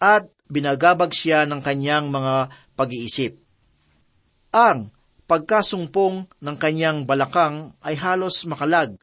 at 0.00 0.30
binagabag 0.46 1.10
siya 1.10 1.44
ng 1.44 1.60
kanyang 1.60 2.08
mga 2.08 2.48
pag-iisip. 2.78 3.45
Ang 4.56 4.88
pagkasumpong 5.28 6.40
ng 6.40 6.56
kanyang 6.56 7.04
balakang 7.04 7.76
ay 7.84 7.92
halos 8.00 8.48
makalag 8.48 8.96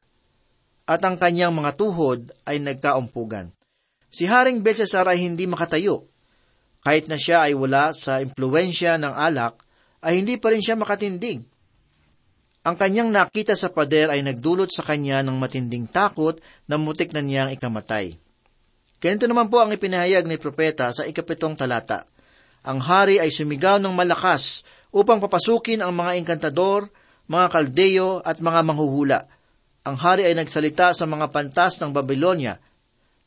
at 0.89 0.98
ang 1.05 1.13
kanyang 1.13 1.53
mga 1.53 1.77
tuhod 1.77 2.33
ay 2.50 2.57
nagkaumpugan. 2.57 3.53
Si 4.10 4.25
Haring 4.25 4.65
Belshazzar 4.65 5.05
ay 5.05 5.22
hindi 5.22 5.45
makatayo. 5.45 6.10
Kahit 6.81 7.05
na 7.05 7.22
siya 7.22 7.45
ay 7.45 7.53
wala 7.53 7.93
sa 7.93 8.17
impluensya 8.25 8.98
ng 8.98 9.13
alak, 9.13 9.62
ay 10.01 10.25
hindi 10.25 10.41
pa 10.41 10.50
rin 10.50 10.60
siya 10.60 10.74
makatindig. 10.74 11.45
Ang 12.65 12.75
kanyang 12.75 13.13
nakita 13.13 13.53
sa 13.53 13.69
pader 13.69 14.10
ay 14.10 14.25
nagdulot 14.25 14.74
sa 14.74 14.81
kanya 14.81 15.22
ng 15.22 15.38
matinding 15.38 15.86
takot 15.86 16.33
na 16.65 16.81
mutik 16.81 17.13
na 17.13 17.22
niyang 17.22 17.53
ikamatay. 17.53 18.17
Ganito 18.98 19.29
naman 19.29 19.53
po 19.53 19.62
ang 19.62 19.69
ipinahayag 19.69 20.25
ni 20.25 20.41
propeta 20.41 20.89
sa 20.89 21.05
ikapitong 21.05 21.53
talata. 21.53 22.10
Ang 22.65 22.79
hari 22.79 23.19
ay 23.19 23.29
sumigaw 23.29 23.77
ng 23.77 23.91
malakas 23.93 24.65
upang 24.93 25.17
papasukin 25.17 25.81
ang 25.81 25.91
mga 25.97 26.21
engkantador, 26.21 26.88
mga 27.25 27.47
kaldeyo 27.50 28.21
at 28.21 28.38
mga 28.39 28.62
manghuhula. 28.62 29.25
Ang 29.83 29.97
hari 30.00 30.29
ay 30.29 30.38
nagsalita 30.38 30.95
sa 30.95 31.03
mga 31.09 31.33
pantas 31.33 31.81
ng 31.81 31.91
Babylonia. 31.91 32.62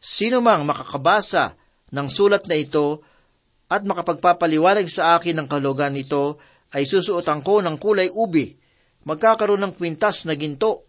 Sino 0.01 0.41
mang 0.41 0.65
makakabasa 0.65 1.59
ng 1.93 2.09
sulat 2.09 2.47
na 2.49 2.57
ito 2.57 3.03
at 3.67 3.83
makapagpapaliwanag 3.83 4.87
sa 4.87 5.19
akin 5.19 5.43
ng 5.43 5.49
kalugan 5.51 5.93
nito 5.93 6.39
ay 6.71 6.87
susuotan 6.87 7.43
ko 7.43 7.59
ng 7.61 7.77
kulay 7.83 8.09
ubi, 8.09 8.55
magkakaroon 9.05 9.63
ng 9.67 9.75
kwintas 9.75 10.25
na 10.25 10.39
ginto 10.39 10.87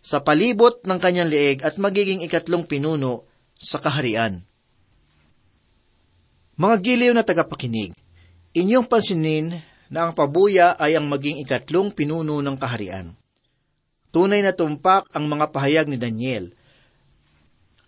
sa 0.00 0.22
palibot 0.24 0.80
ng 0.86 0.98
kanyang 1.02 1.28
leeg 1.28 1.58
at 1.66 1.76
magiging 1.76 2.24
ikatlong 2.24 2.64
pinuno 2.64 3.28
sa 3.58 3.82
kaharian. 3.82 4.40
Mga 6.56 6.76
giliw 6.80 7.12
na 7.12 7.24
tagapakinig, 7.24 7.92
inyong 8.56 8.86
pansinin 8.88 9.69
na 9.90 10.06
ang 10.06 10.12
pabuya 10.14 10.78
ay 10.78 10.94
ang 10.94 11.10
maging 11.10 11.42
ikatlong 11.42 11.90
pinuno 11.90 12.38
ng 12.38 12.56
kaharian. 12.56 13.10
Tunay 14.14 14.42
na 14.42 14.54
tumpak 14.54 15.10
ang 15.10 15.26
mga 15.26 15.50
pahayag 15.50 15.86
ni 15.90 15.98
Daniel. 15.98 16.54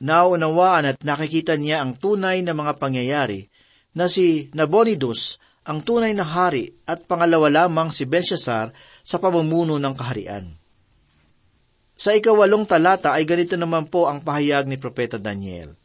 Naunawaan 0.03 0.91
at 0.91 0.99
nakikita 1.07 1.55
niya 1.55 1.83
ang 1.83 1.95
tunay 1.95 2.43
na 2.43 2.55
mga 2.55 2.75
pangyayari 2.79 3.47
na 3.95 4.11
si 4.11 4.51
Nabonidus 4.51 5.39
ang 5.63 5.79
tunay 5.79 6.11
na 6.11 6.27
hari 6.27 6.75
at 6.91 7.07
pangalawa 7.07 7.47
lamang 7.47 7.95
si 7.95 8.03
Belshazzar 8.03 8.75
sa 9.07 9.17
pamumuno 9.23 9.79
ng 9.79 9.95
kaharian. 9.95 10.47
Sa 11.95 12.11
ikawalong 12.19 12.67
talata 12.67 13.15
ay 13.15 13.23
ganito 13.23 13.55
naman 13.55 13.87
po 13.87 14.11
ang 14.11 14.27
pahayag 14.27 14.67
ni 14.67 14.75
Propeta 14.75 15.23
Daniel. 15.23 15.79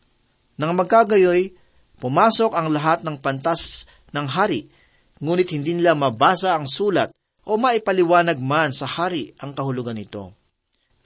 Nang 0.57 0.73
magkagayoy, 0.73 1.53
pumasok 2.01 2.57
ang 2.57 2.73
lahat 2.73 3.05
ng 3.05 3.21
pantas 3.21 3.85
ng 4.09 4.25
hari, 4.25 4.73
ngunit 5.21 5.49
hindi 5.53 5.77
nila 5.77 5.97
mabasa 5.97 6.53
ang 6.53 6.69
sulat 6.69 7.13
o 7.47 7.55
maipaliwanag 7.55 8.37
man 8.41 8.75
sa 8.75 8.85
hari 8.85 9.31
ang 9.39 9.55
kahulugan 9.55 9.95
nito. 9.95 10.35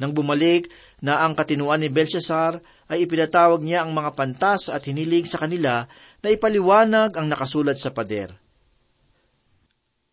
Nang 0.01 0.17
bumalik 0.17 0.73
na 1.05 1.21
ang 1.21 1.37
katinuan 1.37 1.85
ni 1.85 1.93
Belshazzar, 1.93 2.57
ay 2.89 3.05
ipinatawag 3.05 3.61
niya 3.61 3.85
ang 3.85 3.93
mga 3.93 4.17
pantas 4.17 4.73
at 4.73 4.81
hinilig 4.89 5.29
sa 5.29 5.37
kanila 5.37 5.85
na 6.25 6.27
ipaliwanag 6.33 7.13
ang 7.13 7.29
nakasulat 7.29 7.77
sa 7.77 7.93
pader. 7.93 8.33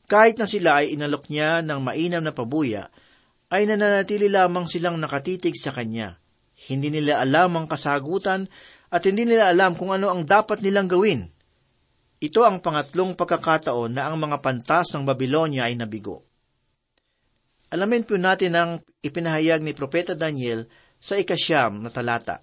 Kahit 0.05 0.37
na 0.37 0.45
sila 0.45 0.85
ay 0.85 0.93
inalok 0.93 1.33
niya 1.33 1.65
ng 1.65 1.81
mainam 1.81 2.21
na 2.21 2.37
pabuya, 2.37 2.93
ay 3.49 3.65
nananatili 3.65 4.29
lamang 4.29 4.69
silang 4.69 5.01
nakatitig 5.01 5.57
sa 5.57 5.73
kanya. 5.73 6.21
Hindi 6.69 6.93
nila 6.93 7.25
alam 7.25 7.57
ang 7.57 7.65
kasagutan 7.65 8.45
at 8.93 9.03
hindi 9.09 9.25
nila 9.25 9.49
alam 9.49 9.73
kung 9.73 9.93
ano 9.93 10.13
ang 10.13 10.29
dapat 10.29 10.61
nilang 10.61 10.89
gawin. 10.89 11.33
Ito 12.19 12.43
ang 12.43 12.59
pangatlong 12.59 13.15
pagkakataon 13.15 13.95
na 13.95 14.11
ang 14.11 14.19
mga 14.19 14.43
pantas 14.43 14.91
ng 14.91 15.07
Babylonia 15.07 15.71
ay 15.71 15.79
nabigo. 15.79 16.27
Alamin 17.71 18.03
po 18.03 18.19
natin 18.19 18.59
ang 18.59 18.71
ipinahayag 19.07 19.63
ni 19.63 19.71
Propeta 19.71 20.19
Daniel 20.19 20.67
sa 20.99 21.15
ikasyam 21.15 21.79
na 21.79 21.95
talata. 21.95 22.43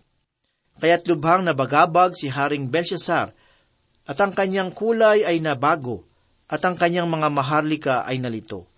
Kaya't 0.80 1.04
lubhang 1.12 1.44
nabagabag 1.44 2.16
si 2.16 2.32
Haring 2.32 2.72
Belshazzar, 2.72 3.36
at 4.06 4.18
ang 4.22 4.32
kanyang 4.32 4.72
kulay 4.72 5.28
ay 5.28 5.42
nabago, 5.42 6.08
at 6.46 6.62
ang 6.64 6.78
kanyang 6.78 7.10
mga 7.10 7.28
maharlika 7.34 7.96
ay 8.06 8.22
nalito. 8.22 8.70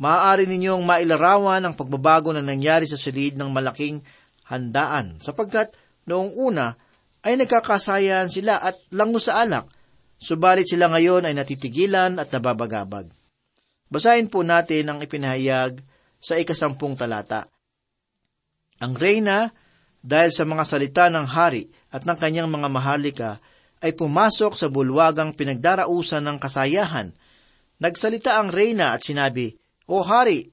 Maaari 0.00 0.48
ninyong 0.48 0.82
mailarawan 0.84 1.64
ang 1.64 1.74
pagbabago 1.76 2.34
na 2.34 2.42
nangyari 2.42 2.84
sa 2.84 2.98
silid 2.98 3.38
ng 3.38 3.48
malaking 3.48 4.02
handaan, 4.50 5.22
sapagkat 5.22 5.72
noong 6.08 6.34
una 6.34 6.74
ay 7.20 7.36
nagkakasayan 7.36 8.32
sila 8.32 8.56
at 8.60 8.80
lango 8.92 9.20
sa 9.20 9.44
alak, 9.44 9.68
subalit 10.16 10.68
sila 10.68 10.88
ngayon 10.88 11.28
ay 11.28 11.34
natitigilan 11.36 12.16
at 12.16 12.28
nababagabag. 12.32 13.12
Basahin 13.90 14.30
po 14.30 14.40
natin 14.46 14.88
ang 14.88 14.98
ipinahayag 15.02 15.82
sa 16.20 16.38
ikasampung 16.38 16.94
talata. 16.94 17.50
Ang 18.80 18.96
reyna 18.96 19.52
dahil 20.00 20.32
sa 20.32 20.48
mga 20.48 20.64
salita 20.64 21.04
ng 21.12 21.26
hari 21.28 21.68
at 21.92 22.08
ng 22.08 22.16
kanyang 22.16 22.48
mga 22.48 22.68
mahalika, 22.72 23.30
ay 23.80 23.96
pumasok 23.96 24.52
sa 24.56 24.68
bulwagang 24.68 25.32
pinagdarausan 25.32 26.24
ng 26.24 26.36
kasayahan. 26.36 27.12
Nagsalita 27.80 28.36
ang 28.36 28.52
reyna 28.52 28.92
at 28.92 29.00
sinabi, 29.00 29.56
O 29.88 30.04
hari, 30.04 30.52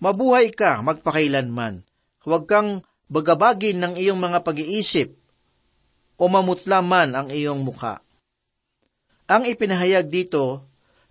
mabuhay 0.00 0.52
ka 0.52 0.80
magpakailanman. 0.80 1.84
Huwag 2.24 2.48
kang 2.48 2.80
bagabagin 3.12 3.80
ng 3.80 3.94
iyong 4.00 4.16
mga 4.16 4.40
pag-iisip 4.40 5.14
o 6.16 6.24
mamutla 6.28 6.80
man 6.80 7.12
ang 7.12 7.28
iyong 7.28 7.60
muka. 7.60 8.00
Ang 9.26 9.48
ipinahayag 9.48 10.06
dito 10.06 10.64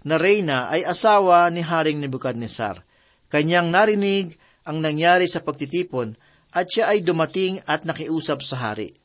na 0.05 0.15
reyna 0.15 0.71
ay 0.71 0.85
asawa 0.85 1.49
ni 1.49 1.65
Haring 1.65 1.99
Nebuchadnezzar. 1.99 2.79
Kanyang 3.27 3.73
narinig 3.73 4.37
ang 4.63 4.79
nangyari 4.79 5.25
sa 5.25 5.41
pagtitipon 5.41 6.15
at 6.55 6.69
siya 6.71 6.95
ay 6.95 7.03
dumating 7.03 7.59
at 7.67 7.83
nakiusap 7.83 8.39
sa 8.39 8.69
hari. 8.69 8.95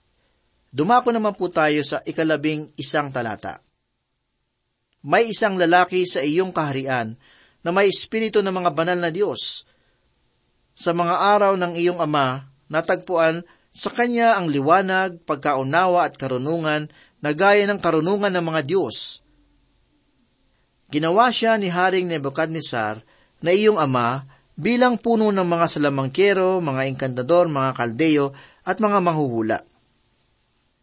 Dumako 0.70 1.10
naman 1.10 1.34
po 1.34 1.50
tayo 1.50 1.82
sa 1.82 1.98
ikalabing 2.06 2.70
isang 2.78 3.10
talata. 3.10 3.58
May 5.02 5.32
isang 5.34 5.58
lalaki 5.58 6.06
sa 6.06 6.22
iyong 6.22 6.54
kaharian 6.54 7.18
na 7.66 7.70
may 7.74 7.90
espiritu 7.90 8.38
ng 8.44 8.54
mga 8.54 8.70
banal 8.70 8.98
na 9.00 9.10
Diyos. 9.10 9.66
Sa 10.76 10.94
mga 10.94 11.16
araw 11.36 11.58
ng 11.58 11.74
iyong 11.74 11.98
ama, 11.98 12.46
natagpuan 12.70 13.42
sa 13.70 13.90
kanya 13.94 14.34
ang 14.34 14.50
liwanag, 14.50 15.22
pagkaunawa 15.22 16.10
at 16.10 16.18
karunungan 16.18 16.90
na 17.22 17.30
gaya 17.30 17.70
ng 17.70 17.78
karunungan 17.78 18.34
ng 18.34 18.44
mga 18.44 18.60
Diyos. 18.66 19.22
Ginawa 20.90 21.30
siya 21.30 21.54
ni 21.54 21.70
Haring 21.70 22.10
Nebuchadnezzar 22.10 22.98
na 23.38 23.50
iyong 23.54 23.78
ama 23.78 24.26
bilang 24.58 24.98
puno 24.98 25.30
ng 25.30 25.46
mga 25.46 25.66
salamangkero, 25.70 26.58
mga 26.58 26.90
engkantador, 26.90 27.46
mga 27.46 27.70
kaldeyo, 27.78 28.34
at 28.66 28.82
mga 28.82 28.98
manghuhula. 28.98 29.62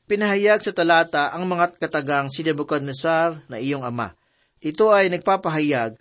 Pinahayag 0.08 0.64
sa 0.64 0.72
talata 0.72 1.36
ang 1.36 1.44
mga 1.44 1.76
katagang 1.76 2.32
si 2.32 2.48
Nebuchadnezzar 2.48 3.36
na 3.52 3.60
iyong 3.60 3.84
ama. 3.84 4.16
Ito 4.64 4.96
ay 4.96 5.12
nagpapahayag 5.12 6.00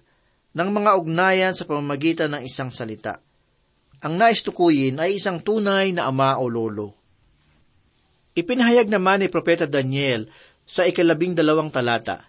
ng 0.54 0.68
mga 0.70 0.90
ugnayan 1.02 1.52
sa 1.58 1.66
pamamagitan 1.66 2.30
ng 2.30 2.46
isang 2.46 2.70
salita. 2.70 3.25
Ang 4.04 4.20
naistukuyin 4.20 5.00
ay 5.00 5.16
isang 5.16 5.40
tunay 5.40 5.96
na 5.96 6.08
ama 6.10 6.36
o 6.36 6.50
lolo. 6.50 6.92
Ipinahayag 8.36 8.92
naman 8.92 9.24
ni 9.24 9.32
Propeta 9.32 9.64
Daniel 9.64 10.28
sa 10.68 10.84
ikalabing 10.84 11.32
dalawang 11.32 11.72
talata. 11.72 12.28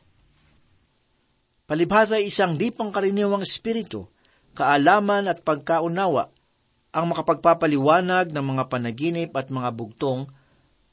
Palibhasa 1.67 2.15
ay 2.15 2.31
isang 2.31 2.55
di 2.55 2.71
pangkaraniwang 2.71 3.43
espiritu 3.43 4.07
kaalaman 4.57 5.29
at 5.29 5.45
pagkaunawa 5.45 6.33
ang 6.89 7.05
makapagpapaliwanag 7.13 8.33
ng 8.33 8.45
mga 8.55 8.63
panaginip 8.73 9.31
at 9.37 9.53
mga 9.53 9.69
bugtong 9.69 10.25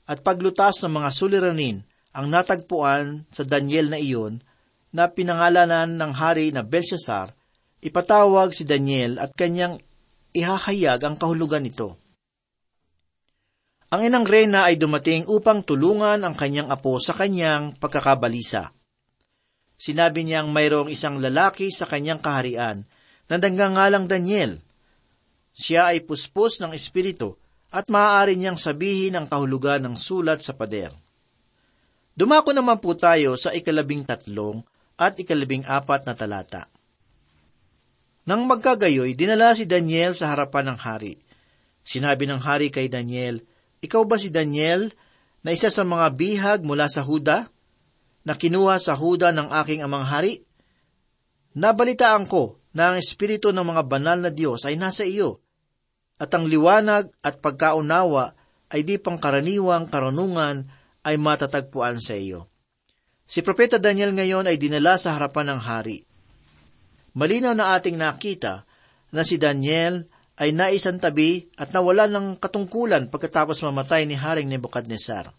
at 0.04 0.20
paglutas 0.20 0.84
ng 0.84 1.00
mga 1.00 1.10
suliranin 1.14 1.78
ang 2.12 2.28
natagpuan 2.28 3.24
sa 3.32 3.46
Daniel 3.46 3.88
na 3.88 3.96
iyon 3.96 4.44
na 4.92 5.08
pinangalanan 5.08 5.96
ng 5.96 6.12
hari 6.14 6.52
na 6.52 6.60
Belshazzar, 6.62 7.32
ipatawag 7.80 8.52
si 8.52 8.68
Daniel 8.68 9.16
at 9.16 9.32
kanyang 9.34 9.80
ihahayag 10.34 10.98
ang 11.06 11.14
kahulugan 11.14 11.62
nito. 11.62 11.94
Ang 13.94 14.10
inang 14.10 14.26
reyna 14.26 14.66
ay 14.66 14.74
dumating 14.74 15.30
upang 15.30 15.62
tulungan 15.62 16.18
ang 16.26 16.34
kanyang 16.34 16.74
apo 16.74 16.98
sa 16.98 17.14
kanyang 17.14 17.78
pagkakabalisa. 17.78 18.74
Sinabi 19.78 20.26
niyang 20.26 20.50
mayroong 20.50 20.90
isang 20.90 21.22
lalaki 21.22 21.70
sa 21.70 21.86
kanyang 21.86 22.18
kaharian 22.18 22.82
na 23.30 23.36
nagngangalang 23.38 24.10
Daniel. 24.10 24.58
Siya 25.54 25.94
ay 25.94 26.02
puspos 26.02 26.58
ng 26.58 26.74
Espiritu 26.74 27.38
at 27.70 27.86
maaari 27.86 28.34
niyang 28.34 28.58
sabihin 28.58 29.14
ang 29.14 29.30
kahulugan 29.30 29.86
ng 29.86 29.94
sulat 29.94 30.42
sa 30.42 30.58
pader. 30.58 30.90
Dumako 32.18 32.50
naman 32.50 32.82
po 32.82 32.98
tayo 32.98 33.38
sa 33.38 33.54
ikalabing 33.54 34.02
tatlong 34.02 34.66
at 34.98 35.14
ikalabing 35.18 35.62
apat 35.66 36.06
na 36.06 36.18
talata. 36.18 36.73
Nang 38.24 38.48
magkagayoy, 38.48 39.12
dinala 39.12 39.52
si 39.52 39.68
Daniel 39.68 40.16
sa 40.16 40.32
harapan 40.32 40.72
ng 40.72 40.78
hari. 40.80 41.20
Sinabi 41.84 42.24
ng 42.24 42.40
hari 42.40 42.72
kay 42.72 42.88
Daniel, 42.88 43.44
Ikaw 43.84 44.02
ba 44.08 44.16
si 44.16 44.32
Daniel 44.32 44.88
na 45.44 45.52
isa 45.52 45.68
sa 45.68 45.84
mga 45.84 46.08
bihag 46.16 46.60
mula 46.64 46.88
sa 46.88 47.04
Huda, 47.04 47.44
na 48.24 48.32
kinuha 48.32 48.80
sa 48.80 48.96
Huda 48.96 49.36
ng 49.36 49.52
aking 49.60 49.84
amang 49.84 50.08
hari? 50.08 50.40
Nabalitaan 51.52 52.24
ko 52.24 52.56
na 52.72 52.90
ang 52.90 52.96
espiritu 52.96 53.52
ng 53.52 53.60
mga 53.60 53.82
banal 53.84 54.18
na 54.24 54.32
Diyos 54.32 54.64
ay 54.64 54.80
nasa 54.80 55.04
iyo, 55.04 55.44
at 56.16 56.32
ang 56.32 56.48
liwanag 56.48 57.12
at 57.20 57.44
pagkaunawa 57.44 58.32
ay 58.72 58.88
di 58.88 58.96
pangkaraniwang 58.96 59.92
karunungan 59.92 60.64
ay 61.04 61.20
matatagpuan 61.20 62.00
sa 62.00 62.16
iyo. 62.16 62.48
Si 63.28 63.44
Propeta 63.44 63.76
Daniel 63.76 64.16
ngayon 64.16 64.48
ay 64.48 64.56
dinala 64.56 64.96
sa 64.96 65.12
harapan 65.12 65.52
ng 65.52 65.60
hari. 65.60 66.08
Malinaw 67.14 67.54
na 67.54 67.78
ating 67.78 67.94
nakita 67.94 68.66
na 69.14 69.22
si 69.22 69.38
Daniel 69.38 70.02
ay 70.34 70.50
naisan 70.50 70.98
tabi 70.98 71.46
at 71.54 71.70
nawala 71.70 72.10
ng 72.10 72.42
katungkulan 72.42 73.06
pagkatapos 73.06 73.62
mamatay 73.62 74.02
ni 74.02 74.18
Haring 74.18 74.50
Nebuchadnezzar. 74.50 75.30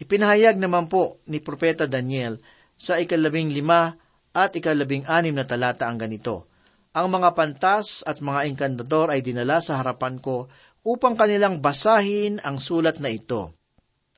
Ipinahayag 0.00 0.56
naman 0.56 0.88
po 0.88 1.20
ni 1.28 1.44
Propeta 1.44 1.84
Daniel 1.84 2.40
sa 2.74 2.96
ikalabing 2.96 3.52
lima 3.52 3.94
at 4.34 4.50
ikalabing 4.56 5.06
anim 5.06 5.36
na 5.36 5.46
talata 5.46 5.86
ang 5.86 6.00
ganito, 6.00 6.48
Ang 6.96 7.20
mga 7.20 7.36
pantas 7.36 8.02
at 8.02 8.18
mga 8.24 8.48
engkantador 8.50 9.12
ay 9.12 9.22
dinala 9.22 9.60
sa 9.60 9.78
harapan 9.78 10.18
ko 10.18 10.50
upang 10.82 11.14
kanilang 11.14 11.60
basahin 11.60 12.40
ang 12.42 12.58
sulat 12.58 12.98
na 12.98 13.12
ito 13.12 13.54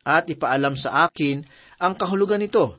at 0.07 0.31
ipaalam 0.31 0.79
sa 0.79 1.11
akin 1.11 1.43
ang 1.83 1.99
kahulugan 1.99 2.39
nito. 2.39 2.79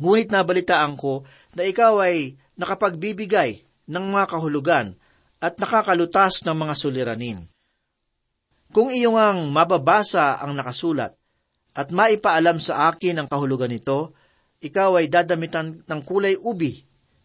Ngunit 0.00 0.32
nabalitaan 0.34 0.98
ko 0.98 1.22
na 1.54 1.62
ikaw 1.66 2.02
ay 2.02 2.38
nakapagbibigay 2.58 3.62
ng 3.90 4.04
mga 4.14 4.26
kahulugan 4.30 4.86
at 5.42 5.58
nakakalutas 5.58 6.42
ng 6.46 6.56
mga 6.56 6.74
suliranin. 6.74 7.38
Kung 8.74 8.90
iyong 8.90 9.18
ang 9.18 9.38
mababasa 9.54 10.42
ang 10.42 10.58
nakasulat 10.58 11.14
at 11.74 11.88
maipaalam 11.94 12.58
sa 12.58 12.90
akin 12.90 13.22
ang 13.22 13.28
kahulugan 13.30 13.70
nito, 13.70 14.14
ikaw 14.58 14.98
ay 14.98 15.06
dadamitan 15.06 15.84
ng 15.84 16.00
kulay 16.02 16.34
ubi. 16.40 16.82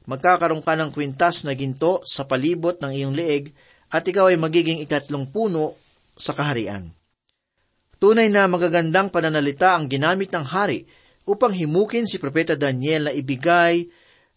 Magkakaroon 0.09 0.65
ka 0.65 0.73
ng 0.77 0.91
kwintas 0.93 1.45
na 1.45 1.53
ginto 1.53 2.01
sa 2.05 2.25
palibot 2.25 2.77
ng 2.81 2.91
iyong 2.91 3.13
leeg 3.13 3.53
at 3.89 4.05
ikaw 4.05 4.29
ay 4.29 4.37
magiging 4.37 4.81
ikatlong 4.81 5.29
puno 5.29 5.73
sa 6.17 6.35
kaharian. 6.35 6.91
Tunay 7.99 8.31
na 8.31 8.47
magagandang 8.47 9.11
pananalita 9.11 9.75
ang 9.75 9.89
ginamit 9.89 10.31
ng 10.31 10.45
hari 10.45 10.87
upang 11.27 11.51
himukin 11.51 12.07
si 12.07 12.17
Propeta 12.17 12.55
Daniel 12.55 13.09
na 13.09 13.13
ibigay 13.13 13.85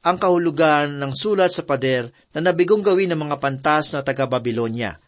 ang 0.03 0.19
kahulugan 0.19 0.99
ng 0.99 1.13
sulat 1.15 1.55
sa 1.55 1.63
pader 1.63 2.11
na 2.35 2.43
nabigong 2.43 2.83
gawin 2.83 3.15
ng 3.15 3.21
mga 3.23 3.37
pantas 3.39 3.95
na 3.95 4.03
taga-Babilonya. 4.03 4.99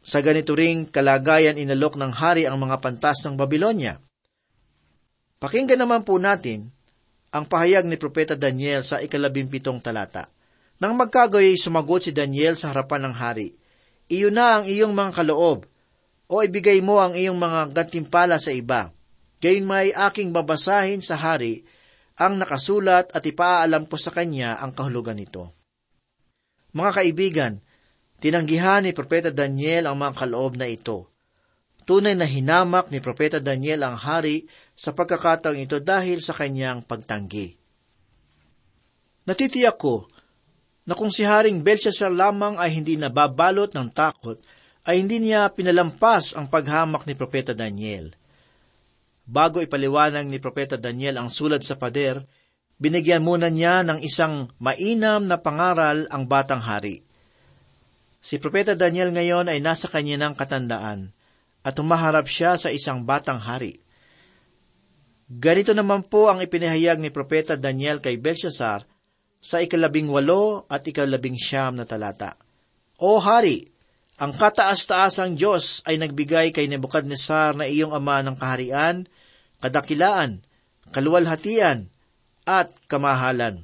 Sa 0.00 0.22
ganito 0.22 0.54
ring 0.54 0.88
kalagayan 0.88 1.58
inalok 1.58 1.98
ng 1.98 2.14
hari 2.14 2.46
ang 2.46 2.56
mga 2.62 2.78
pantas 2.78 3.26
ng 3.26 3.34
Babilonya. 3.34 3.98
Pakinggan 5.42 5.82
naman 5.82 6.06
po 6.06 6.16
natin 6.16 6.70
ang 7.34 7.44
pahayag 7.46 7.86
ni 7.86 7.98
Propeta 7.98 8.38
Daniel 8.38 8.86
sa 8.86 9.02
ikalabimpitong 9.02 9.82
talata. 9.82 10.30
Nang 10.80 10.96
magkagayoy 10.96 11.60
sumagot 11.60 12.08
si 12.08 12.10
Daniel 12.16 12.56
sa 12.56 12.72
harapan 12.72 13.10
ng 13.10 13.14
hari, 13.18 13.60
Iyo 14.10 14.26
na 14.34 14.58
ang 14.58 14.66
iyong 14.66 14.90
mga 14.90 15.22
kaloob, 15.22 15.70
o 16.26 16.34
ibigay 16.42 16.82
mo 16.82 16.98
ang 16.98 17.14
iyong 17.14 17.38
mga 17.38 17.70
gantimpala 17.70 18.42
sa 18.42 18.50
iba. 18.50 18.90
Gayon 19.38 19.62
may 19.62 19.94
aking 19.94 20.34
babasahin 20.34 20.98
sa 20.98 21.14
hari 21.14 21.62
ang 22.20 22.36
nakasulat 22.36 23.16
at 23.16 23.24
ipaalam 23.24 23.88
ko 23.88 23.96
sa 23.96 24.12
kanya 24.12 24.60
ang 24.60 24.76
kahulugan 24.76 25.16
nito. 25.16 25.48
Mga 26.76 26.90
kaibigan, 26.92 27.52
tinanggihan 28.20 28.84
ni 28.84 28.92
Propeta 28.92 29.32
Daniel 29.32 29.88
ang 29.88 29.96
mga 29.96 30.12
kaloob 30.20 30.60
na 30.60 30.68
ito. 30.68 31.08
Tunay 31.88 32.12
na 32.12 32.28
hinamak 32.28 32.92
ni 32.92 33.00
Propeta 33.00 33.40
Daniel 33.40 33.88
ang 33.88 33.96
hari 33.96 34.44
sa 34.76 34.92
pagkakataong 34.92 35.56
ito 35.56 35.80
dahil 35.80 36.20
sa 36.20 36.36
kanyang 36.36 36.84
pagtanggi. 36.84 37.56
Natitiyak 39.24 39.80
ko 39.80 40.04
na 40.84 40.92
kung 40.92 41.08
si 41.08 41.24
Haring 41.24 41.64
Belshazzar 41.64 42.12
lamang 42.12 42.60
ay 42.60 42.76
hindi 42.76 43.00
nababalot 43.00 43.72
ng 43.72 43.88
takot, 43.96 44.36
ay 44.84 45.00
hindi 45.00 45.24
niya 45.24 45.48
pinalampas 45.52 46.36
ang 46.36 46.52
paghamak 46.52 47.08
ni 47.08 47.16
Propeta 47.16 47.56
Daniel. 47.56 48.19
Bago 49.30 49.62
ipaliwanag 49.62 50.26
ni 50.26 50.42
Propeta 50.42 50.74
Daniel 50.74 51.14
ang 51.14 51.30
sulat 51.30 51.62
sa 51.62 51.78
pader, 51.78 52.18
binigyan 52.82 53.22
muna 53.22 53.46
niya 53.46 53.86
ng 53.86 54.02
isang 54.02 54.50
mainam 54.58 55.22
na 55.22 55.38
pangaral 55.38 56.10
ang 56.10 56.26
batang 56.26 56.58
hari. 56.58 57.06
Si 58.18 58.42
Propeta 58.42 58.74
Daniel 58.74 59.14
ngayon 59.14 59.46
ay 59.46 59.62
nasa 59.62 59.86
kanya 59.86 60.18
ng 60.18 60.34
katandaan 60.34 61.14
at 61.62 61.78
umaharap 61.78 62.26
siya 62.26 62.58
sa 62.58 62.74
isang 62.74 63.06
batang 63.06 63.38
hari. 63.38 63.78
Ganito 65.30 65.78
naman 65.78 66.10
po 66.10 66.26
ang 66.26 66.42
ipinahayag 66.42 66.98
ni 66.98 67.14
Propeta 67.14 67.54
Daniel 67.54 68.02
kay 68.02 68.18
Belshazzar 68.18 68.82
sa 69.38 69.62
ikalabing 69.62 70.10
walo 70.10 70.66
at 70.66 70.82
ikalabing 70.82 71.38
siyam 71.38 71.78
na 71.78 71.86
talata. 71.86 72.34
O 72.98 73.22
hari, 73.22 73.70
ang 74.18 74.34
kataas-taasang 74.34 75.38
Diyos 75.38 75.86
ay 75.86 76.02
nagbigay 76.02 76.50
kay 76.50 76.66
Nebuchadnezzar 76.66 77.54
na 77.54 77.70
iyong 77.70 77.94
ama 77.94 78.26
ng 78.26 78.34
kaharian, 78.34 79.06
kadakilaan, 79.60 80.40
kaluwalhatian, 80.92 81.88
at 82.48 82.72
kamahalan. 82.90 83.62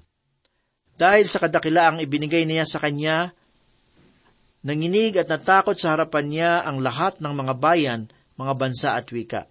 Dahil 0.96 1.28
sa 1.28 1.42
kadakilaang 1.42 2.00
ibinigay 2.00 2.48
niya 2.48 2.64
sa 2.64 2.80
kanya, 2.80 3.36
nanginig 4.64 5.20
at 5.20 5.28
natakot 5.28 5.76
sa 5.76 5.92
harapan 5.92 6.26
niya 6.28 6.52
ang 6.64 6.80
lahat 6.80 7.20
ng 7.20 7.32
mga 7.32 7.54
bayan, 7.60 8.00
mga 8.40 8.52
bansa 8.56 8.90
at 8.96 9.08
wika. 9.12 9.48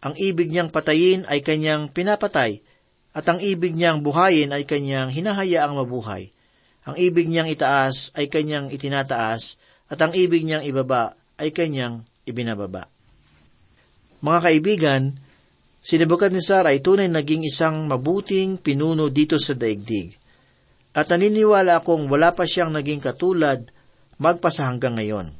Ang 0.00 0.14
ibig 0.16 0.48
niyang 0.48 0.70
patayin 0.70 1.26
ay 1.26 1.42
kanyang 1.42 1.90
pinapatay, 1.90 2.62
at 3.10 3.26
ang 3.26 3.42
ibig 3.42 3.74
niyang 3.74 4.06
buhayin 4.06 4.54
ay 4.54 4.62
kanyang 4.62 5.10
hinahayaang 5.10 5.74
mabuhay. 5.74 6.30
Ang 6.86 6.96
ibig 6.96 7.26
niyang 7.26 7.50
itaas 7.50 8.14
ay 8.14 8.30
kanyang 8.30 8.70
itinataas, 8.70 9.58
at 9.90 9.98
ang 9.98 10.14
ibig 10.14 10.46
niyang 10.46 10.62
ibaba 10.62 11.18
ay 11.36 11.50
kanyang 11.50 12.06
ibinababa. 12.24 12.86
Mga 14.22 14.38
kaibigan, 14.46 15.02
si 15.80 15.96
Nebuchadnezzar 15.96 16.68
ay 16.68 16.84
tunay 16.84 17.08
naging 17.08 17.48
isang 17.48 17.88
mabuting 17.88 18.60
pinuno 18.60 19.08
dito 19.08 19.40
sa 19.40 19.56
daigdig. 19.56 20.12
At 20.92 21.08
naniniwala 21.08 21.80
akong 21.80 22.06
wala 22.06 22.36
pa 22.36 22.44
siyang 22.44 22.70
naging 22.70 23.00
katulad 23.00 23.72
magpasa 24.20 24.68
hanggang 24.68 25.00
ngayon. 25.00 25.32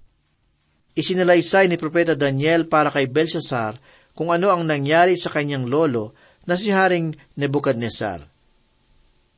Isinalaysay 0.97 1.71
ni 1.71 1.77
Propeta 1.77 2.17
Daniel 2.17 2.67
para 2.67 2.91
kay 2.91 3.07
Belshazzar 3.07 3.79
kung 4.17 4.35
ano 4.35 4.51
ang 4.51 4.67
nangyari 4.67 5.15
sa 5.15 5.31
kanyang 5.31 5.71
lolo 5.71 6.17
na 6.49 6.59
si 6.59 6.73
Haring 6.73 7.15
Nebuchadnezzar. 7.39 8.27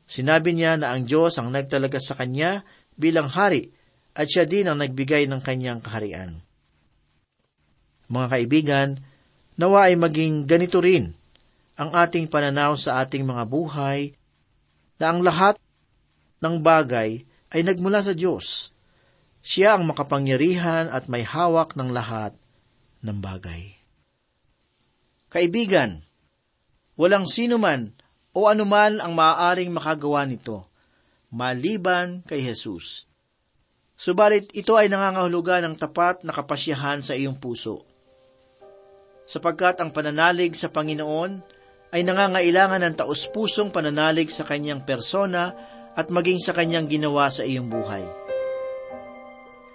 Sinabi 0.03 0.53
niya 0.55 0.77
na 0.77 0.93
ang 0.93 1.05
Diyos 1.05 1.37
ang 1.39 1.49
nagtalaga 1.53 1.97
sa 1.97 2.17
kanya 2.17 2.61
bilang 2.97 3.29
hari 3.29 3.73
at 4.13 4.29
siya 4.29 4.45
din 4.45 4.69
ang 4.69 4.77
nagbigay 4.77 5.25
ng 5.25 5.41
kanyang 5.41 5.81
kaharian. 5.81 6.37
Mga 8.13 8.27
kaibigan, 8.29 8.87
nawa 9.59 9.89
ay 9.91 9.95
maging 9.97 10.49
ganito 10.49 10.81
rin 10.81 11.13
ang 11.73 11.89
ating 11.93 12.29
pananaw 12.29 12.77
sa 12.77 13.01
ating 13.01 13.25
mga 13.25 13.43
buhay 13.49 14.13
na 15.01 15.05
ang 15.09 15.25
lahat 15.25 15.57
ng 16.41 16.61
bagay 16.61 17.25
ay 17.53 17.61
nagmula 17.61 18.01
sa 18.01 18.13
Diyos. 18.13 18.73
Siya 19.43 19.75
ang 19.75 19.89
makapangyarihan 19.89 20.87
at 20.89 21.11
may 21.11 21.25
hawak 21.25 21.75
ng 21.75 21.91
lahat 21.91 22.31
ng 23.03 23.17
bagay. 23.19 23.75
Kaibigan, 25.27 25.99
walang 26.95 27.27
sino 27.27 27.59
man 27.59 27.91
o 28.31 28.47
anuman 28.47 29.01
ang 29.01 29.13
maaaring 29.13 29.69
makagawa 29.73 30.23
nito, 30.25 30.65
maliban 31.33 32.23
kay 32.23 32.41
Jesus. 32.41 33.09
Subalit 33.93 34.49
ito 34.57 34.73
ay 34.77 34.89
nangangahulugan 34.89 35.65
ng 35.67 35.75
tapat 35.77 36.25
na 36.25 36.33
kapasyahan 36.33 37.05
sa 37.05 37.13
iyong 37.13 37.37
puso. 37.37 37.92
Sapagkat 39.23 39.79
ang 39.79 39.95
pananalig 39.95 40.55
sa 40.55 40.67
Panginoon 40.67 41.31
ay 41.93 42.01
nangangailangan 42.01 42.81
ng 42.83 42.95
taus-pusong 42.97 43.69
pananalig 43.69 44.33
sa 44.33 44.43
kanyang 44.43 44.81
persona 44.81 45.53
at 45.93 46.09
maging 46.09 46.41
sa 46.41 46.57
kanyang 46.57 46.89
ginawa 46.89 47.29
sa 47.29 47.45
iyong 47.45 47.69
buhay. 47.69 48.03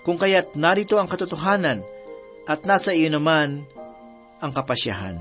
Kung 0.02 0.18
kaya't 0.18 0.56
narito 0.58 0.98
ang 0.98 1.06
katotohanan 1.06 1.84
at 2.48 2.64
nasa 2.64 2.96
iyo 2.96 3.12
naman 3.12 3.62
ang 4.40 4.52
kapasyahan. 4.56 5.20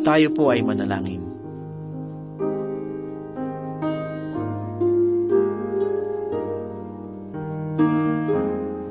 Tayo 0.00 0.32
po 0.32 0.48
ay 0.48 0.64
manalangin. 0.64 1.27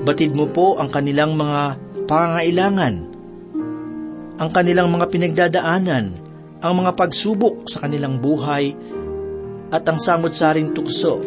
batid 0.00 0.32
mo 0.32 0.48
po 0.48 0.80
ang 0.80 0.88
kanilang 0.88 1.36
mga 1.36 1.76
pangailangan, 2.08 2.94
ang 4.40 4.50
kanilang 4.50 4.88
mga 4.88 5.06
pinagdadaanan, 5.12 6.06
ang 6.60 6.72
mga 6.76 6.96
pagsubok 6.96 7.68
sa 7.68 7.84
kanilang 7.84 8.16
buhay, 8.16 8.72
at 9.70 9.86
ang 9.86 10.00
samot-saring 10.00 10.72
tukso 10.74 11.22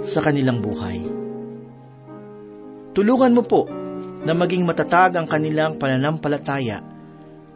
sa 0.00 0.24
kanilang 0.24 0.64
buhay. 0.64 1.02
Tulungan 2.96 3.36
mo 3.36 3.42
po 3.44 3.68
na 4.24 4.32
maging 4.32 4.64
matatag 4.64 5.20
ang 5.20 5.28
kanilang 5.28 5.76
pananampalataya 5.76 6.80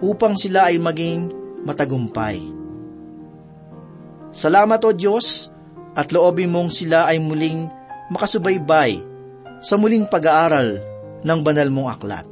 upang 0.05 0.37
sila 0.37 0.68
ay 0.68 0.77
maging 0.77 1.33
matagumpay. 1.64 2.37
Salamat 4.35 4.83
o 4.85 4.90
Diyos 4.92 5.49
at 5.94 6.11
loobin 6.11 6.51
mong 6.51 6.75
sila 6.75 7.07
ay 7.07 7.23
muling 7.23 7.70
makasubaybay 8.12 9.13
sa 9.64 9.81
muling 9.81 10.05
pag-aaral 10.12 10.77
ng 11.24 11.40
banal 11.40 11.72
mong 11.72 11.88
aklat. 11.88 12.27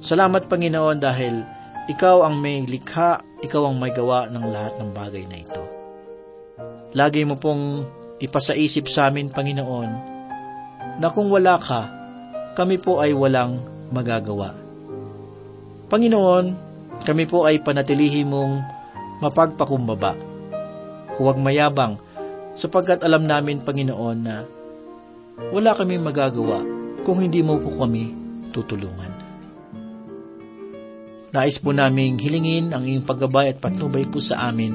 Salamat 0.00 0.48
Panginoon 0.48 0.96
dahil 0.96 1.44
ikaw 1.92 2.24
ang 2.24 2.40
may 2.40 2.64
likha, 2.64 3.20
ikaw 3.44 3.68
ang 3.68 3.76
may 3.76 3.92
gawa 3.92 4.32
ng 4.32 4.44
lahat 4.48 4.80
ng 4.80 4.90
bagay 4.96 5.28
na 5.28 5.36
ito. 5.36 5.62
Lagi 6.96 7.28
mo 7.28 7.36
pong 7.36 7.84
ipasaisip 8.16 8.88
sa 8.88 9.12
amin, 9.12 9.28
Panginoon, 9.28 9.90
na 11.04 11.08
kung 11.12 11.28
wala 11.28 11.60
ka, 11.60 11.82
kami 12.56 12.80
po 12.80 13.04
ay 13.04 13.12
walang 13.12 13.60
magagawa. 13.92 14.56
Panginoon, 15.92 16.46
kami 17.04 17.28
po 17.28 17.44
ay 17.44 17.60
panatilihi 17.60 18.24
mong 18.24 18.64
mapagpakumbaba. 19.20 20.16
Huwag 21.20 21.36
mayabang, 21.36 22.00
sapagkat 22.56 23.04
alam 23.04 23.28
namin, 23.28 23.60
Panginoon, 23.60 24.18
na 24.24 24.55
wala 25.52 25.76
kami 25.76 26.00
magagawa 26.00 26.64
kung 27.04 27.22
hindi 27.22 27.44
mo 27.44 27.60
po 27.60 27.72
kami 27.76 28.12
tutulungan. 28.50 29.12
Nais 31.36 31.60
po 31.60 31.76
naming 31.76 32.16
hilingin 32.16 32.72
ang 32.72 32.88
iyong 32.88 33.04
paggabay 33.04 33.52
at 33.52 33.60
patnubay 33.60 34.08
po 34.08 34.24
sa 34.24 34.48
amin 34.48 34.72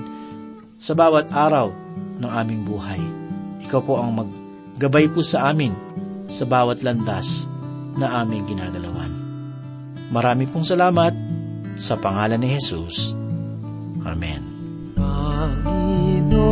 sa 0.78 0.93
bawat 0.93 1.34
araw 1.34 1.74
ng 2.21 2.32
aming 2.32 2.62
buhay. 2.69 3.02
Ikaw 3.65 3.82
po 3.82 3.97
ang 3.97 4.13
maggabay 4.13 5.10
po 5.10 5.26
sa 5.26 5.50
amin 5.50 5.74
sa 6.30 6.45
bawat 6.45 6.86
landas 6.86 7.50
na 7.97 8.21
aming 8.21 8.45
ginagalawan. 8.45 9.10
Marami 10.13 10.45
pong 10.45 10.67
salamat 10.67 11.15
sa 11.80 11.97
pangalan 11.97 12.38
ni 12.38 12.54
Jesus. 12.54 13.17
Amen. 14.06 14.43
Panginoon, 14.97 16.51